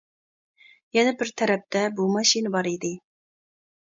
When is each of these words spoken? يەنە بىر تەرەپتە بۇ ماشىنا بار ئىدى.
يەنە 0.97 1.11
بىر 1.19 1.29
تەرەپتە 1.41 1.83
بۇ 1.99 2.07
ماشىنا 2.15 2.53
بار 2.55 2.71
ئىدى. 2.73 2.93